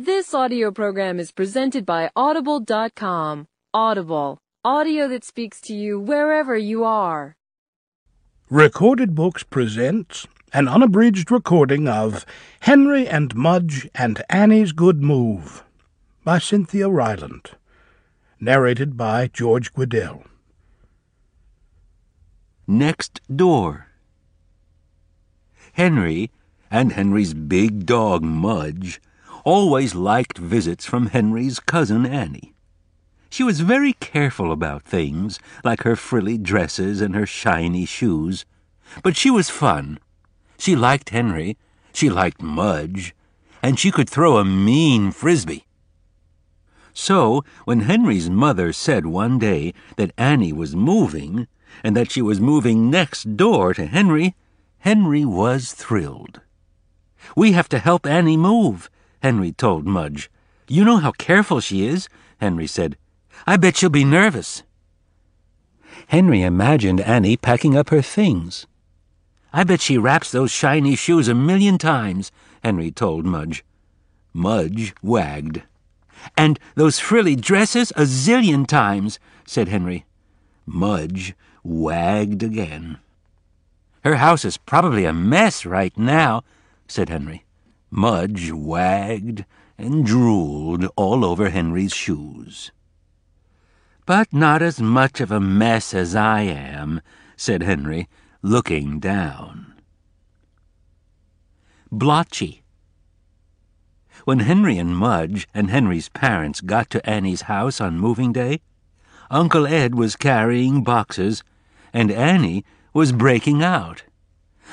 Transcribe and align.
This 0.00 0.32
audio 0.32 0.70
program 0.70 1.18
is 1.18 1.32
presented 1.32 1.84
by 1.84 2.08
Audible.com. 2.14 3.48
Audible, 3.74 4.38
audio 4.64 5.08
that 5.08 5.24
speaks 5.24 5.60
to 5.62 5.74
you 5.74 5.98
wherever 5.98 6.56
you 6.56 6.84
are. 6.84 7.34
Recorded 8.48 9.16
Books 9.16 9.42
presents 9.42 10.28
an 10.52 10.68
unabridged 10.68 11.32
recording 11.32 11.88
of 11.88 12.24
Henry 12.60 13.08
and 13.08 13.34
Mudge 13.34 13.88
and 13.92 14.22
Annie's 14.30 14.70
Good 14.70 15.02
Move 15.02 15.64
by 16.22 16.38
Cynthia 16.38 16.86
Rylant. 16.86 17.54
Narrated 18.38 18.96
by 18.96 19.26
George 19.26 19.72
Guidall. 19.74 20.22
Next 22.68 23.20
door. 23.34 23.88
Henry 25.72 26.30
and 26.70 26.92
Henry's 26.92 27.34
big 27.34 27.84
dog 27.84 28.22
Mudge 28.22 29.00
always 29.48 29.94
liked 29.94 30.36
visits 30.36 30.84
from 30.84 31.06
Henry's 31.06 31.58
cousin 31.58 32.04
Annie. 32.04 32.52
She 33.30 33.42
was 33.42 33.60
very 33.60 33.94
careful 33.94 34.52
about 34.52 34.82
things, 34.82 35.40
like 35.64 35.84
her 35.84 35.96
frilly 35.96 36.36
dresses 36.36 37.00
and 37.00 37.14
her 37.14 37.24
shiny 37.24 37.86
shoes, 37.86 38.44
but 39.02 39.16
she 39.16 39.30
was 39.30 39.48
fun. 39.48 40.00
She 40.58 40.76
liked 40.76 41.08
Henry, 41.08 41.56
she 41.94 42.10
liked 42.10 42.42
Mudge, 42.42 43.14
and 43.62 43.78
she 43.78 43.90
could 43.90 44.10
throw 44.10 44.36
a 44.36 44.44
mean 44.44 45.12
frisbee. 45.12 45.64
So, 46.92 47.42
when 47.64 47.80
Henry's 47.80 48.28
mother 48.28 48.74
said 48.74 49.06
one 49.06 49.38
day 49.38 49.72
that 49.96 50.12
Annie 50.18 50.52
was 50.52 50.76
moving, 50.76 51.48
and 51.82 51.96
that 51.96 52.10
she 52.10 52.20
was 52.20 52.38
moving 52.38 52.90
next 52.90 53.38
door 53.38 53.72
to 53.72 53.86
Henry, 53.86 54.34
Henry 54.80 55.24
was 55.24 55.72
thrilled. 55.72 56.42
We 57.34 57.52
have 57.52 57.70
to 57.70 57.78
help 57.78 58.04
Annie 58.04 58.36
move, 58.36 58.90
Henry 59.22 59.52
told 59.52 59.86
Mudge. 59.86 60.30
You 60.68 60.84
know 60.84 60.98
how 60.98 61.12
careful 61.12 61.60
she 61.60 61.86
is, 61.86 62.08
Henry 62.38 62.66
said. 62.66 62.96
I 63.46 63.56
bet 63.56 63.76
she'll 63.76 63.90
be 63.90 64.04
nervous. 64.04 64.62
Henry 66.08 66.42
imagined 66.42 67.00
Annie 67.00 67.36
packing 67.36 67.76
up 67.76 67.90
her 67.90 68.02
things. 68.02 68.66
I 69.52 69.64
bet 69.64 69.80
she 69.80 69.98
wraps 69.98 70.30
those 70.30 70.50
shiny 70.50 70.94
shoes 70.94 71.28
a 71.28 71.34
million 71.34 71.78
times, 71.78 72.30
Henry 72.62 72.90
told 72.90 73.24
Mudge. 73.24 73.64
Mudge 74.32 74.94
wagged. 75.02 75.62
And 76.36 76.58
those 76.74 76.98
frilly 76.98 77.36
dresses 77.36 77.90
a 77.92 78.02
zillion 78.02 78.66
times, 78.66 79.18
said 79.46 79.68
Henry. 79.68 80.04
Mudge 80.66 81.34
wagged 81.62 82.42
again. 82.42 82.98
Her 84.04 84.16
house 84.16 84.44
is 84.44 84.56
probably 84.56 85.04
a 85.04 85.12
mess 85.12 85.66
right 85.66 85.96
now, 85.96 86.44
said 86.86 87.08
Henry. 87.08 87.44
Mudge 87.90 88.52
wagged 88.52 89.44
and 89.78 90.04
drooled 90.04 90.86
all 90.96 91.24
over 91.24 91.50
Henry's 91.50 91.94
shoes. 91.94 92.70
But 94.04 94.32
not 94.32 94.62
as 94.62 94.80
much 94.80 95.20
of 95.20 95.30
a 95.30 95.40
mess 95.40 95.94
as 95.94 96.14
I 96.14 96.42
am, 96.42 97.00
said 97.36 97.62
Henry, 97.62 98.08
looking 98.42 99.00
down. 99.00 99.74
Blotchy. 101.90 102.62
When 104.24 104.40
Henry 104.40 104.78
and 104.78 104.96
Mudge 104.96 105.48
and 105.54 105.70
Henry's 105.70 106.08
parents 106.10 106.60
got 106.60 106.90
to 106.90 107.08
Annie's 107.08 107.42
house 107.42 107.80
on 107.80 107.98
moving 107.98 108.32
day, 108.32 108.60
Uncle 109.30 109.66
Ed 109.66 109.94
was 109.94 110.16
carrying 110.16 110.82
boxes, 110.82 111.42
and 111.92 112.10
Annie 112.10 112.64
was 112.92 113.12
breaking 113.12 113.62
out. 113.62 114.02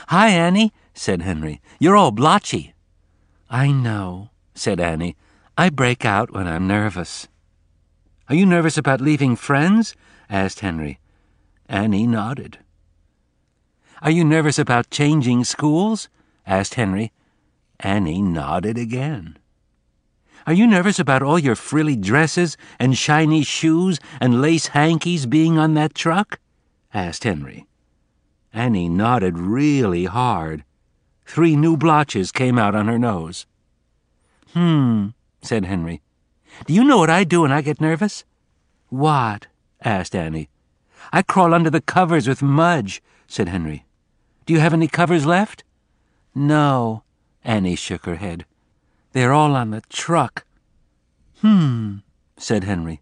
Hi, 0.08 0.30
Annie, 0.30 0.74
said 0.94 1.22
Henry. 1.22 1.62
You're 1.80 1.96
all 1.96 2.12
blotchy. 2.12 2.75
I 3.50 3.72
know, 3.72 4.30
said 4.54 4.80
Annie. 4.80 5.16
I 5.58 5.70
break 5.70 6.04
out 6.04 6.34
when 6.34 6.48
I'm 6.48 6.68
nervous. 6.68 7.28
Are 8.28 8.36
you 8.36 8.46
nervous 8.46 8.78
about 8.78 9.02
leaving 9.02 9.36
friends? 9.36 9.96
asked 10.30 10.62
Henry. 10.62 11.00
Annie 11.70 12.08
nodded. 12.08 12.60
Are 14.02 14.12
you 14.12 14.24
nervous 14.24 14.60
about 14.60 14.90
changing 14.90 15.44
schools? 15.44 16.10
asked 16.46 16.74
Henry. 16.74 17.12
Annie 17.80 18.22
nodded 18.22 18.78
again. 18.78 19.38
Are 20.48 20.54
you 20.54 20.68
nervous 20.68 21.00
about 21.00 21.24
all 21.24 21.40
your 21.40 21.56
frilly 21.56 21.96
dresses 21.96 22.58
and 22.80 22.98
shiny 22.98 23.44
shoes 23.44 24.00
and 24.20 24.42
lace 24.42 24.68
hankies 24.68 25.26
being 25.26 25.58
on 25.58 25.74
that 25.74 25.96
truck? 25.96 26.40
asked 26.94 27.24
Henry. 27.24 27.68
Annie 28.54 28.90
nodded 28.90 29.38
really 29.38 30.06
hard. 30.06 30.64
Three 31.26 31.56
new 31.56 31.76
blotches 31.76 32.32
came 32.32 32.58
out 32.58 32.76
on 32.76 32.88
her 32.88 33.00
nose. 33.00 33.46
Hmm, 34.54 35.10
said 35.42 35.66
Henry. 35.66 36.02
Do 36.66 36.74
you 36.74 36.84
know 36.84 36.98
what 36.98 37.10
I 37.10 37.24
do 37.24 37.42
when 37.42 37.52
I 37.52 37.62
get 37.62 37.82
nervous? 37.82 38.24
What? 38.90 39.48
asked 39.84 40.16
Annie. 40.16 40.50
I 41.12 41.22
crawl 41.22 41.54
under 41.54 41.70
the 41.70 41.82
covers 41.82 42.28
with 42.28 42.42
Mudge, 42.42 43.02
said 43.28 43.50
Henry. 43.50 43.86
Do 44.46 44.54
you 44.54 44.60
have 44.60 44.74
any 44.74 44.88
covers 44.88 45.26
left? 45.26 45.64
No, 46.34 47.04
Annie 47.44 47.76
shook 47.76 48.06
her 48.06 48.16
head. 48.16 48.46
They're 49.12 49.34
all 49.34 49.56
on 49.56 49.72
the 49.72 49.82
truck. 49.90 50.46
Hmm, 51.42 51.98
said 52.38 52.64
Henry. 52.64 53.02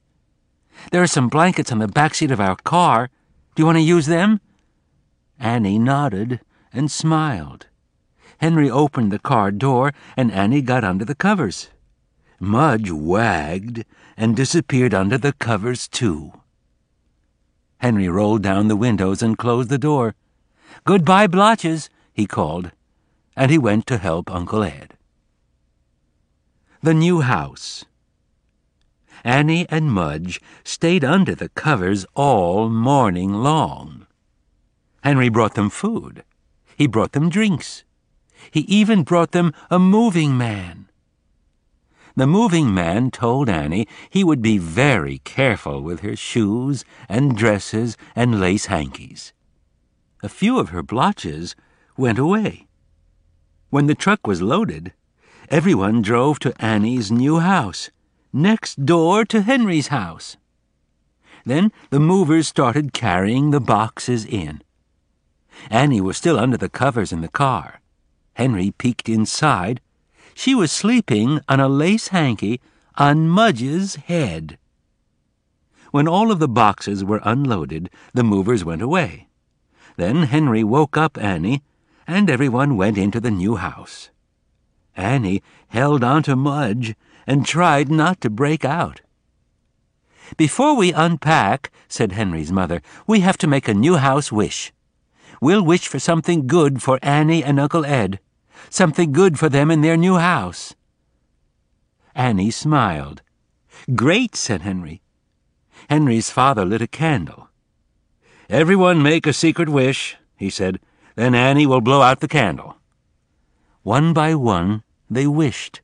There 0.91 1.01
are 1.01 1.07
some 1.07 1.29
blankets 1.29 1.71
on 1.71 1.79
the 1.79 1.87
back 1.87 2.15
seat 2.15 2.31
of 2.31 2.39
our 2.39 2.55
car. 2.55 3.09
Do 3.55 3.61
you 3.61 3.65
want 3.65 3.77
to 3.77 3.81
use 3.81 4.05
them? 4.05 4.41
Annie 5.39 5.79
nodded 5.79 6.39
and 6.71 6.91
smiled. 6.91 7.67
Henry 8.43 8.69
opened 8.69 9.09
the 9.09 9.19
car 9.19 9.51
door, 9.51 9.93
and 10.17 10.29
Annie 10.29 10.61
got 10.61 10.83
under 10.83 11.05
the 11.05 11.15
covers. 11.15 11.69
Mudge 12.41 12.91
wagged 12.91 13.85
and 14.17 14.35
disappeared 14.35 14.93
under 14.93 15.17
the 15.17 15.31
covers, 15.31 15.87
too. 15.87 16.33
Henry 17.77 18.09
rolled 18.09 18.43
down 18.43 18.67
the 18.67 18.75
windows 18.75 19.23
and 19.23 19.37
closed 19.37 19.69
the 19.69 19.77
door. 19.77 20.13
Goodbye, 20.83 21.27
blotches, 21.27 21.89
he 22.11 22.25
called, 22.25 22.73
and 23.37 23.49
he 23.49 23.57
went 23.57 23.87
to 23.87 23.97
help 23.97 24.29
Uncle 24.29 24.61
Ed. 24.61 24.97
The 26.81 26.93
new 26.93 27.21
house. 27.21 27.85
Annie 29.23 29.67
and 29.69 29.89
Mudge 29.89 30.41
stayed 30.65 31.05
under 31.05 31.33
the 31.33 31.47
covers 31.47 32.05
all 32.13 32.67
morning 32.67 33.31
long. 33.31 34.05
Henry 35.01 35.29
brought 35.29 35.55
them 35.55 35.69
food. 35.69 36.25
He 36.75 36.87
brought 36.87 37.13
them 37.13 37.29
drinks. 37.29 37.85
He 38.51 38.61
even 38.61 39.03
brought 39.03 39.31
them 39.31 39.53
a 39.69 39.79
moving 39.79 40.37
man. 40.37 40.89
The 42.15 42.27
moving 42.27 42.73
man 42.73 43.09
told 43.09 43.49
Annie 43.49 43.87
he 44.09 44.23
would 44.23 44.41
be 44.41 44.59
very 44.59 45.19
careful 45.19 45.81
with 45.81 46.01
her 46.01 46.15
shoes 46.15 46.85
and 47.09 47.35
dresses 47.35 47.97
and 48.15 48.39
lace 48.39 48.67
hankies. 48.67 49.33
A 50.21 50.29
few 50.29 50.59
of 50.59 50.69
her 50.69 50.83
blotches 50.83 51.55
went 51.97 52.19
away. 52.19 52.67
When 53.71 53.87
the 53.87 53.95
truck 53.95 54.27
was 54.27 54.43
loaded, 54.43 54.93
everyone 55.49 56.03
drove 56.03 56.37
to 56.39 56.53
Annie's 56.63 57.11
new 57.11 57.39
house, 57.39 57.89
next 58.31 58.85
door 58.85 59.25
to 59.25 59.41
Henry's 59.41 59.87
house. 59.87 60.37
Then 61.45 61.71
the 61.89 61.99
movers 61.99 62.47
started 62.47 62.93
carrying 62.93 63.49
the 63.49 63.59
boxes 63.59 64.23
in. 64.23 64.61
Annie 65.69 66.01
was 66.01 66.17
still 66.17 66.39
under 66.39 66.57
the 66.57 66.69
covers 66.69 67.11
in 67.11 67.21
the 67.21 67.27
car. 67.27 67.81
Henry 68.33 68.71
peeked 68.71 69.09
inside. 69.09 69.81
She 70.33 70.55
was 70.55 70.71
sleeping 70.71 71.39
on 71.47 71.59
a 71.59 71.67
lace 71.67 72.09
hanky 72.09 72.61
on 72.97 73.29
Mudge's 73.29 73.95
head. 73.95 74.57
When 75.91 76.07
all 76.07 76.31
of 76.31 76.39
the 76.39 76.47
boxes 76.47 77.03
were 77.03 77.21
unloaded, 77.23 77.89
the 78.13 78.23
movers 78.23 78.65
went 78.65 78.81
away. 78.81 79.27
Then 79.95 80.23
Henry 80.23 80.63
woke 80.63 80.97
up 80.97 81.17
Annie, 81.21 81.61
and 82.07 82.29
everyone 82.29 82.77
went 82.77 82.97
into 82.97 83.19
the 83.19 83.31
new 83.31 83.57
house. 83.57 84.09
Annie 84.95 85.43
held 85.67 86.03
on 86.03 86.23
to 86.23 86.35
Mudge 86.35 86.95
and 87.27 87.45
tried 87.45 87.89
not 87.89 88.21
to 88.21 88.29
break 88.29 88.65
out. 88.65 89.01
Before 90.37 90.75
we 90.75 90.93
unpack, 90.93 91.71
said 91.87 92.13
Henry's 92.13 92.51
mother, 92.51 92.81
we 93.05 93.19
have 93.19 93.37
to 93.37 93.47
make 93.47 93.67
a 93.67 93.73
new 93.73 93.97
house 93.97 94.31
wish. 94.31 94.73
We'll 95.43 95.61
wish 95.61 95.89
for 95.89 95.99
something 95.99 96.47
good 96.47 96.81
for 96.81 96.99
Annie 97.01 97.43
and 97.43 97.59
Uncle 97.59 97.85
Ed, 97.85 98.21
something 98.69 99.11
good 99.11 99.37
for 99.37 99.49
them 99.49 99.69
in 99.69 99.81
their 99.81 99.97
new 99.97 100.15
house. 100.15 100.73
Annie 102.15 102.49
smiled. 102.49 103.21
Great, 103.93 104.37
said 104.37 104.61
Henry. 104.61 105.01
Henry's 105.89 106.29
father 106.29 106.63
lit 106.63 106.81
a 106.81 106.87
candle. 106.87 107.49
Everyone 108.49 109.03
make 109.03 109.27
a 109.27 109.33
secret 109.33 109.67
wish, 109.67 110.15
he 110.37 110.49
said. 110.49 110.79
Then 111.15 111.35
Annie 111.35 111.65
will 111.65 111.81
blow 111.81 112.01
out 112.01 112.21
the 112.21 112.29
candle. 112.29 112.77
One 113.81 114.13
by 114.13 114.35
one, 114.35 114.83
they 115.09 115.27
wished. 115.27 115.81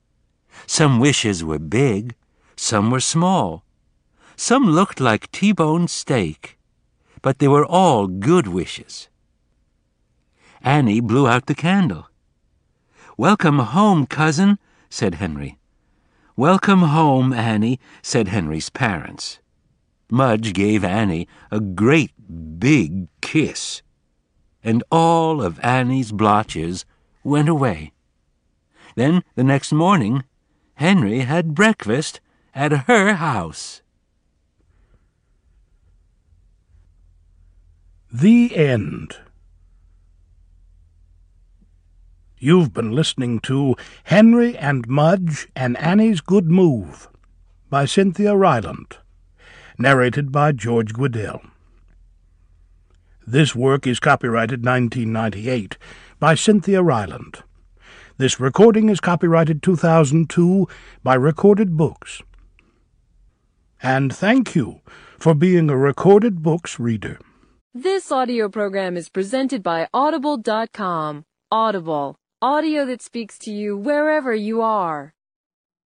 Some 0.67 1.01
wishes 1.01 1.43
were 1.43 1.59
big, 1.59 2.15
some 2.55 2.91
were 2.91 3.01
small. 3.01 3.65
Some 4.37 4.67
looked 4.67 5.01
like 5.01 5.29
T-bone 5.33 5.89
steak, 5.89 6.57
but 7.21 7.39
they 7.39 7.49
were 7.49 7.65
all 7.65 8.07
good 8.07 8.47
wishes. 8.47 9.09
Annie 10.61 10.99
blew 10.99 11.27
out 11.27 11.45
the 11.45 11.55
candle. 11.55 12.07
Welcome 13.17 13.59
home, 13.59 14.05
cousin, 14.05 14.59
said 14.89 15.15
Henry. 15.15 15.57
Welcome 16.35 16.83
home, 16.83 17.33
Annie, 17.33 17.79
said 18.01 18.29
Henry's 18.29 18.69
parents. 18.69 19.39
Mudge 20.09 20.53
gave 20.53 20.83
Annie 20.83 21.27
a 21.51 21.59
great 21.59 22.11
big 22.59 23.07
kiss, 23.21 23.81
and 24.63 24.83
all 24.91 25.41
of 25.41 25.59
Annie's 25.61 26.11
blotches 26.11 26.85
went 27.23 27.49
away. 27.49 27.91
Then 28.95 29.23
the 29.35 29.43
next 29.43 29.71
morning, 29.71 30.23
Henry 30.75 31.19
had 31.19 31.53
breakfast 31.53 32.21
at 32.55 32.85
her 32.87 33.13
house. 33.15 33.81
The 38.11 38.55
End. 38.55 39.17
You've 42.41 42.73
been 42.73 42.93
listening 42.93 43.41
to 43.41 43.75
Henry 44.05 44.57
and 44.57 44.87
Mudge 44.87 45.49
and 45.57 45.75
Annie's 45.75 46.21
Good 46.21 46.45
Move 46.45 47.09
by 47.69 47.83
Cynthia 47.83 48.31
Rylant, 48.31 48.93
narrated 49.77 50.31
by 50.31 50.53
George 50.53 50.93
Guidall. 50.93 51.41
This 53.27 53.53
work 53.53 53.85
is 53.85 53.99
copyrighted 53.99 54.65
1998 54.65 55.77
by 56.17 56.33
Cynthia 56.35 56.81
Rylant. 56.81 57.41
This 58.17 58.39
recording 58.39 58.87
is 58.87 59.01
copyrighted 59.01 59.61
2002 59.61 60.65
by 61.03 61.15
Recorded 61.15 61.75
Books. 61.75 62.21
And 63.83 64.15
thank 64.15 64.55
you 64.55 64.79
for 65.17 65.33
being 65.33 65.69
a 65.69 65.77
Recorded 65.77 66.41
Books 66.41 66.79
reader. 66.79 67.19
This 67.73 68.13
audio 68.13 68.47
program 68.47 68.95
is 68.95 69.09
presented 69.09 69.61
by 69.61 69.89
Audible.com. 69.93 71.25
Audible, 71.51 72.15
audio 72.41 72.85
that 72.85 73.01
speaks 73.01 73.37
to 73.37 73.51
you 73.51 73.75
wherever 73.75 74.33
you 74.33 74.61
are. 74.61 75.13